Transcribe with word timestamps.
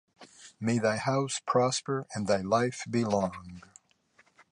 May 0.59 0.79
thy 0.79 0.97
house 0.97 1.39
prosper 1.45 2.07
and 2.15 2.25
thy 2.25 2.37
life 2.41 2.85
be 2.89 3.05
long! 3.05 3.61